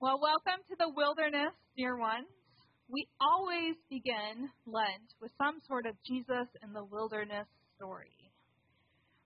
[0.00, 2.30] Well, welcome to the wilderness, dear ones.
[2.86, 8.14] We always begin Lent with some sort of Jesus in the wilderness story.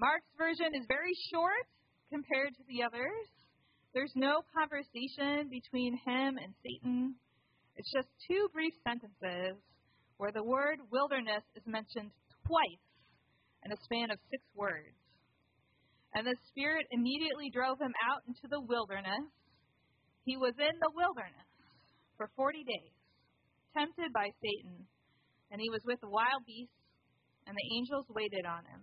[0.00, 1.68] Mark's version is very short
[2.08, 3.28] compared to the others.
[3.92, 7.20] There's no conversation between him and Satan.
[7.76, 9.60] It's just two brief sentences
[10.16, 12.08] where the word wilderness is mentioned
[12.48, 12.88] twice
[13.68, 14.96] in a span of six words.
[16.16, 19.28] And the Spirit immediately drove him out into the wilderness.
[20.24, 21.50] He was in the wilderness
[22.16, 22.96] for 40 days,
[23.76, 24.88] tempted by Satan,
[25.50, 26.72] and he was with the wild beasts,
[27.46, 28.80] and the angels waited on him.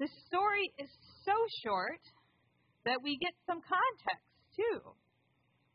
[0.00, 0.88] The story is
[1.26, 2.00] so short
[2.86, 4.80] that we get some context, too.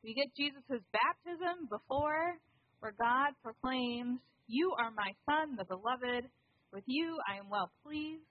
[0.01, 2.39] We get Jesus' baptism before,
[2.79, 6.27] where God proclaims, You are my Son, the beloved.
[6.73, 8.25] With you I am well pleased.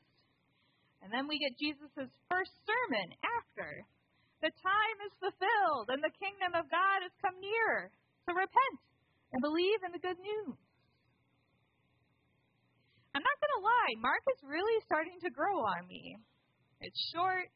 [1.01, 3.87] And then we get Jesus' first sermon after.
[4.43, 7.95] The time is fulfilled and the kingdom of God has come near.
[8.27, 8.79] So repent
[9.31, 10.59] and believe in the good news.
[13.15, 16.17] I'm not going to lie, Mark is really starting to grow on me.
[16.81, 17.47] It's short,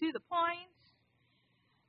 [0.00, 0.76] to the point,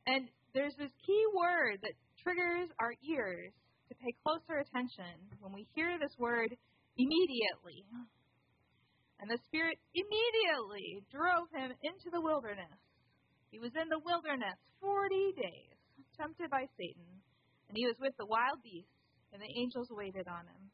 [0.07, 3.51] and there's this key word that triggers our ears
[3.89, 6.55] to pay closer attention when we hear this word
[6.95, 7.83] immediately.
[9.19, 12.79] And the Spirit immediately drove him into the wilderness.
[13.51, 15.77] He was in the wilderness 40 days,
[16.17, 17.21] tempted by Satan,
[17.69, 18.91] and he was with the wild beasts,
[19.31, 20.71] and the angels waited on him.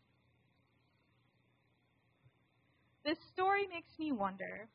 [3.05, 4.69] This story makes me wonder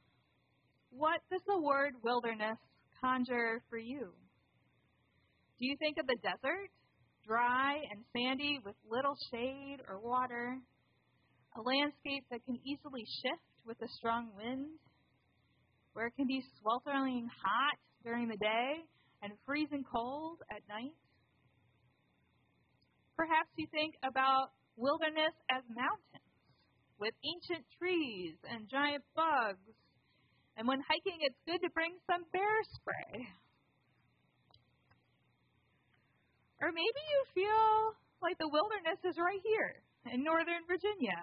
[0.91, 2.58] what does the word wilderness
[3.00, 4.12] conjure for you?
[5.58, 6.70] Do you think of the desert,
[7.26, 10.58] dry and sandy with little shade or water?
[11.56, 14.78] A landscape that can easily shift with a strong wind,
[15.92, 18.84] where it can be sweltering hot during the day
[19.22, 20.94] and freezing cold at night.
[23.16, 26.28] Perhaps you think about wilderness as mountains
[26.98, 29.75] with ancient trees and giant bugs.
[30.56, 33.26] And when hiking, it's good to bring some bear spray.
[36.60, 39.78] Or maybe you feel like the wilderness is right here
[40.10, 41.22] in Northern Virginia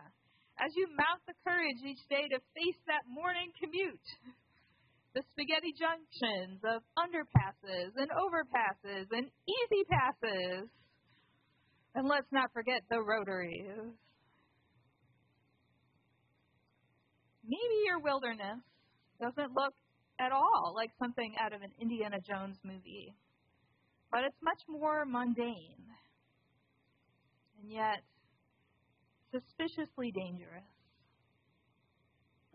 [0.59, 4.07] as you mount the courage each day to face that morning commute.
[5.15, 10.67] The spaghetti junctions of underpasses and overpasses and easy passes.
[11.95, 13.95] And let's not forget the rotaries.
[17.47, 18.59] Maybe your wilderness
[19.21, 19.73] doesn't look
[20.19, 23.15] at all like something out of an Indiana Jones movie,
[24.11, 25.85] but it's much more mundane.
[27.61, 28.03] And yet,
[29.31, 30.63] suspiciously dangerous.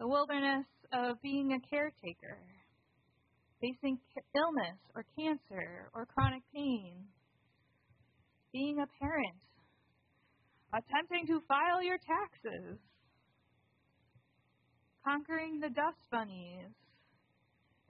[0.01, 2.41] The wilderness of being a caretaker,
[3.61, 3.99] facing
[4.35, 7.05] illness or cancer or chronic pain,
[8.51, 9.37] being a parent,
[10.73, 12.81] attempting to file your taxes,
[15.05, 16.73] conquering the dust bunnies,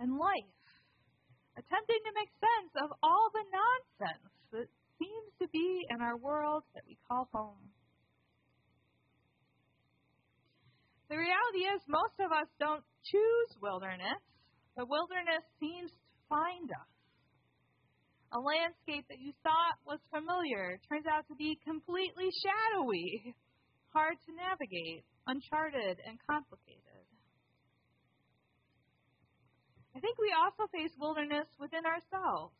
[0.00, 0.66] and life,
[1.54, 4.66] attempting to make sense of all the nonsense that
[4.98, 7.70] seems to be in our world that we call home.
[11.10, 14.22] The reality is, most of us don't choose wilderness.
[14.78, 16.90] The wilderness seems to find us.
[18.30, 23.34] A landscape that you thought was familiar turns out to be completely shadowy,
[23.90, 27.02] hard to navigate, uncharted, and complicated.
[29.90, 32.54] I think we also face wilderness within ourselves.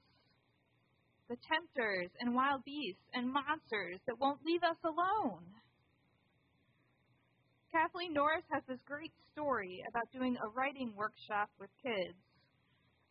[1.31, 5.47] The tempters and wild beasts and monsters that won't leave us alone
[7.71, 12.19] Kathleen Norris has this great story about doing a writing workshop with kids.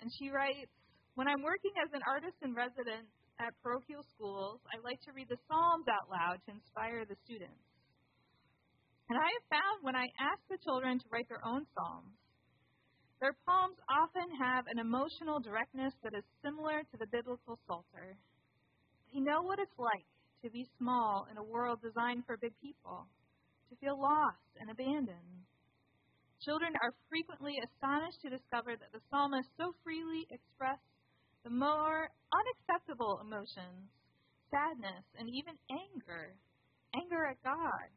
[0.03, 0.71] And she writes
[1.15, 3.07] When I'm working as an artist in residence
[3.39, 7.63] at parochial schools, I like to read the Psalms out loud to inspire the students.
[9.07, 12.19] And I have found when I ask the children to write their own Psalms,
[13.23, 18.19] their poems often have an emotional directness that is similar to the biblical Psalter.
[19.11, 20.07] They know what it's like
[20.43, 23.07] to be small in a world designed for big people
[23.69, 25.45] to feel lost and abandoned.
[26.41, 30.87] Children are frequently astonished to discover that the psalmist so freely expressed
[31.43, 33.91] the more unacceptable emotions,
[34.49, 36.35] sadness, and even anger,
[36.95, 37.89] anger at God.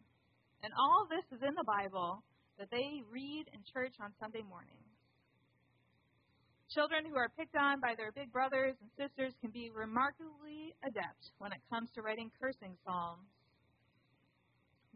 [0.63, 2.23] And all this is in the Bible
[2.59, 4.93] that they read in church on Sunday mornings.
[6.71, 11.31] Children who are picked on by their big brothers and sisters can be remarkably adept
[11.39, 13.29] when it comes to writing cursing psalms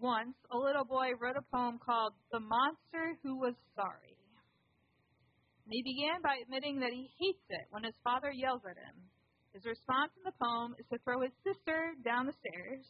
[0.01, 4.17] once, a little boy wrote a poem called The Monster Who Was Sorry.
[5.65, 8.95] And he began by admitting that he hates it when his father yells at him.
[9.53, 12.85] His response in the poem is to throw his sister down the stairs,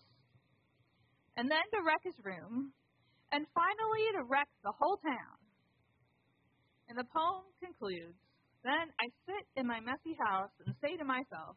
[1.36, 2.72] and then to wreck his room,
[3.32, 5.38] and finally to wreck the whole town.
[6.88, 8.18] And the poem concludes
[8.62, 11.56] Then I sit in my messy house and say to myself,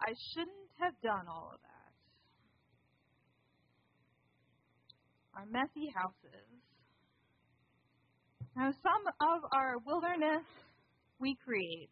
[0.00, 1.77] I shouldn't have done all of that.
[5.38, 6.50] Our messy houses.
[8.56, 10.42] Now, some of our wilderness
[11.20, 11.90] we create.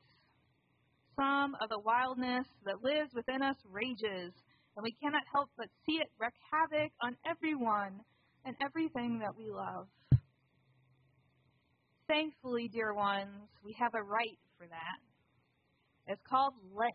[1.15, 4.33] Some of the wildness that lives within us rages,
[4.75, 8.01] and we cannot help but see it wreak havoc on everyone
[8.45, 9.87] and everything that we love.
[12.09, 14.99] Thankfully, dear ones, we have a rite for that.
[16.09, 16.95] It's called Lent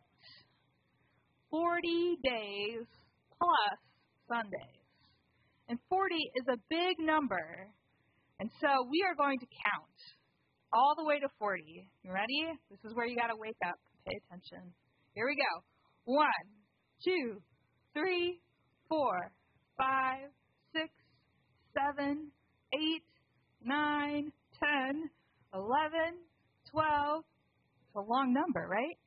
[1.50, 2.86] 40 days
[3.40, 3.80] plus
[4.28, 4.81] Sundays.
[5.72, 7.72] And 40 is a big number,
[8.42, 10.00] and so we are going to count
[10.74, 11.88] all the way to 40.
[12.04, 12.44] You ready?
[12.70, 13.76] This is where you got to wake up.
[14.06, 14.74] Pay attention.
[15.16, 15.64] Here we go.
[16.04, 16.28] One,
[17.06, 17.42] two,
[17.94, 18.42] three,
[18.90, 19.32] four,
[19.78, 20.28] five,
[20.74, 20.90] six,
[21.72, 22.32] seven,
[22.74, 23.08] eight,
[23.64, 25.10] nine, ten,
[25.54, 26.20] eleven,
[26.70, 27.24] twelve.
[27.88, 28.98] It's a long number, right?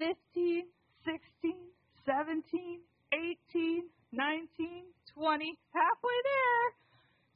[0.00, 0.64] Fifteen,
[1.04, 1.70] sixteen,
[2.04, 2.80] seventeen,
[3.12, 3.84] eighteen,
[4.16, 4.84] nineteen,
[5.14, 5.58] twenty.
[5.72, 6.66] Halfway there.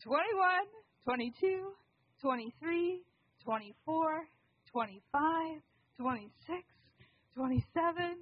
[0.02, 0.66] Twenty-one,
[1.04, 1.72] twenty-two,
[2.22, 3.02] twenty-three,
[3.44, 4.24] twenty-four,
[4.72, 5.62] twenty-five.
[5.98, 6.62] 26,
[7.34, 8.18] 27,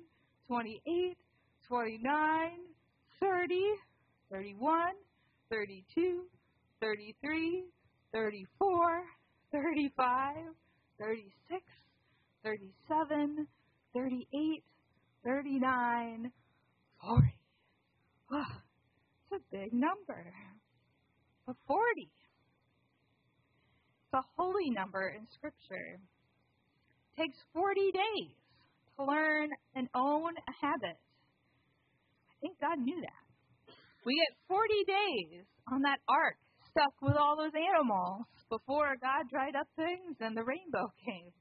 [0.49, 1.17] 28,
[1.69, 2.51] 29,
[3.21, 3.61] 30,
[4.33, 4.93] 31,
[5.51, 6.23] 32,
[6.81, 7.65] 33,
[8.13, 9.03] 34,
[9.53, 10.37] 35,
[10.99, 11.63] 36,
[12.43, 13.47] 37,
[13.93, 14.65] 38,
[15.23, 16.33] 39,
[17.03, 17.36] 40.
[19.67, 20.33] A number.
[21.47, 21.83] But 40.
[24.07, 25.99] It's a holy number in Scripture
[27.19, 28.37] takes 40 days
[28.97, 30.99] to learn and own a habit.
[32.31, 33.75] I think God knew that.
[34.05, 36.37] We get 40 days on that ark
[36.71, 41.33] stuck with all those animals before God dried up things and the rainbow came.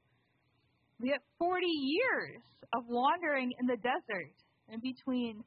[0.98, 2.42] We get 40 years
[2.74, 4.34] of wandering in the desert
[4.72, 5.44] in between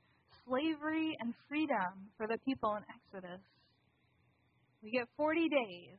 [0.50, 3.40] slavery and freedom for the people in Exodus.
[4.82, 5.98] We get 40 days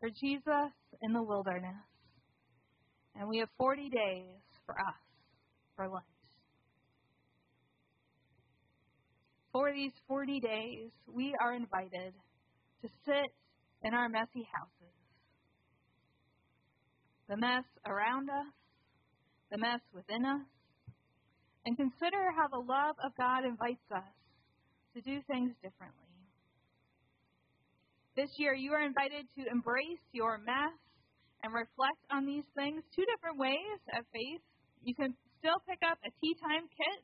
[0.00, 0.70] for Jesus
[1.02, 1.82] in the wilderness.
[3.16, 4.94] And we have 40 days for us
[5.76, 6.04] for Lent.
[9.52, 12.12] For these 40 days, we are invited
[12.82, 13.32] to sit
[13.82, 14.94] in our messy houses.
[17.28, 18.52] The mess around us,
[19.50, 20.42] the mess within us,
[21.64, 24.14] and consider how the love of God invites us
[24.94, 26.04] to do things differently.
[28.16, 30.78] This year, you are invited to embrace your mess
[31.42, 34.40] and reflect on these things two different ways of faith.
[34.84, 37.00] You can still pick up a tea time kit,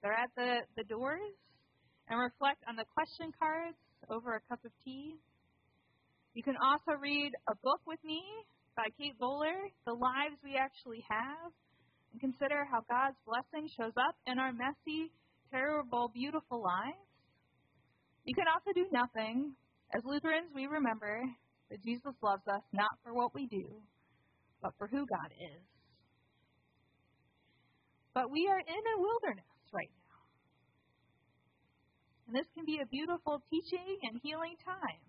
[0.00, 1.34] they're at the, the doors,
[2.08, 3.76] and reflect on the question cards
[4.08, 5.16] over a cup of tea.
[6.34, 8.22] You can also read a book with me
[8.76, 11.52] by Kate Bowler, The Lives We Actually Have,
[12.14, 15.10] and consider how God's blessing shows up in our messy,
[15.50, 17.10] terrible, beautiful lives.
[18.24, 19.52] You can also do nothing.
[19.90, 21.26] As Lutherans, we remember
[21.70, 23.66] that Jesus loves us not for what we do,
[24.62, 25.62] but for who God is.
[28.14, 30.22] But we are in a wilderness right now.
[32.28, 35.02] And this can be a beautiful teaching and healing time.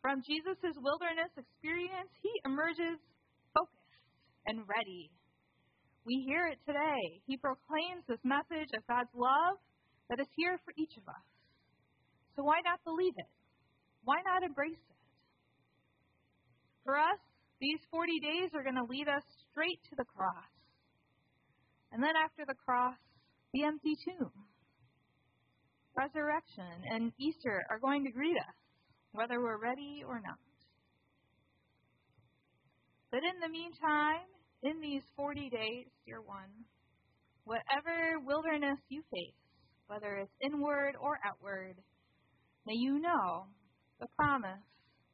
[0.00, 2.96] From Jesus' wilderness experience, he emerges
[3.52, 4.00] focused
[4.48, 5.12] and ready.
[6.04, 7.22] We hear it today.
[7.26, 9.58] He proclaims this message of God's love
[10.10, 11.26] that is here for each of us.
[12.34, 13.30] So why not believe it?
[14.04, 15.02] Why not embrace it?
[16.84, 17.20] For us,
[17.60, 20.50] these 40 days are going to lead us straight to the cross.
[21.92, 22.98] And then after the cross,
[23.54, 24.32] the empty tomb.
[25.94, 28.56] Resurrection and Easter are going to greet us,
[29.12, 30.40] whether we're ready or not.
[33.12, 34.26] But in the meantime,
[34.62, 36.50] in these 40 days, dear one,
[37.44, 39.34] whatever wilderness you face,
[39.86, 41.76] whether it's inward or outward,
[42.66, 43.46] may you know
[44.00, 44.62] the promise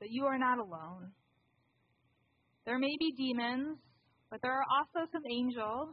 [0.01, 1.13] that you are not alone
[2.69, 3.81] there may be demons,
[4.29, 5.89] but there are also some angels.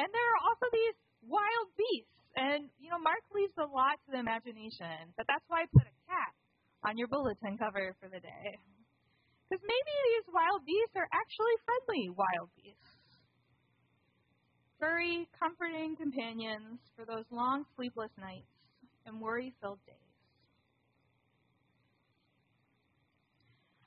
[0.00, 0.96] And there are also these
[1.28, 2.16] wild beasts.
[2.40, 5.84] And, you know, Mark leaves a lot to the imagination, but that's why I put
[5.84, 6.32] a cat
[6.88, 8.56] on your bulletin cover for the day.
[9.50, 12.94] Because maybe these wild beasts are actually friendly wild beasts.
[14.78, 18.46] Furry, comforting companions for those long sleepless nights
[19.06, 19.96] and worry filled days.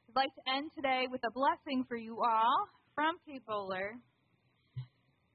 [0.09, 3.95] I'd like to end today with a blessing for you all from Kate Bowler.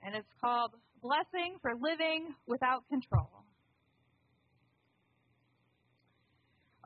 [0.03, 3.31] and it's called Blessing for Living Without Control.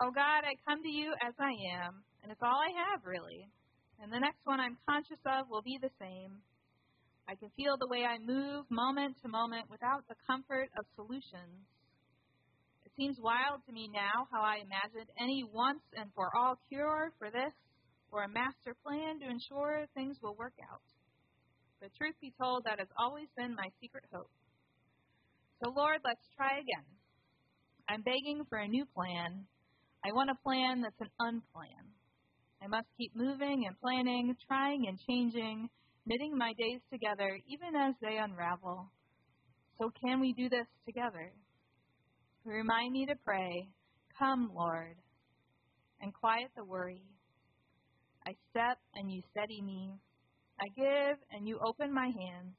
[0.01, 1.53] Oh God, I come to you as I
[1.85, 3.51] am, and it's all I have, really.
[4.03, 6.43] And the next one I'm conscious of will be the same.
[7.29, 11.67] I can feel the way I move moment to moment without the comfort of solutions.
[12.85, 17.13] It seems wild to me now how I imagined any once and for all cure
[17.19, 17.55] for this
[18.11, 20.83] or a master plan to ensure things will work out.
[21.81, 24.31] But truth be told, that has always been my secret hope.
[25.63, 26.87] So, Lord, let's try again.
[27.89, 29.47] I'm begging for a new plan.
[30.05, 31.87] I want a plan that's an unplan.
[32.63, 35.69] I must keep moving and planning, trying and changing,
[36.07, 38.89] knitting my days together even as they unravel.
[39.79, 41.33] So, can we do this together?
[42.45, 43.69] Remind me to pray,
[44.17, 44.95] Come, Lord,
[46.01, 47.03] and quiet the worry.
[48.27, 49.91] I step and you steady me.
[50.61, 52.55] I give and you open my hands.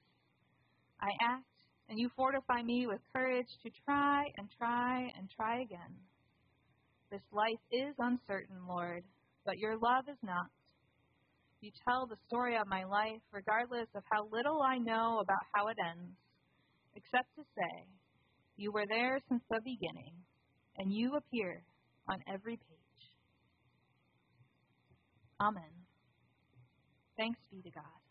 [0.99, 1.45] I act
[1.87, 5.95] and you fortify me with courage to try and try and try again.
[7.09, 9.03] This life is uncertain, Lord,
[9.45, 10.47] but your love is not.
[11.61, 15.67] You tell the story of my life regardless of how little I know about how
[15.67, 16.17] it ends,
[16.95, 17.87] except to say,
[18.57, 20.13] You were there since the beginning,
[20.77, 21.63] and you appear
[22.09, 23.03] on every page.
[25.41, 25.71] Amen.
[27.17, 28.02] Thanks be to God.